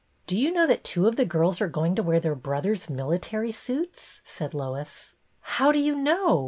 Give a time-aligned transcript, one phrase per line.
[0.25, 3.51] "Do you know that two of the girls are going to wear their brothers' military
[3.51, 5.13] suits.'*" said Lois.
[5.41, 6.39] "How do you know?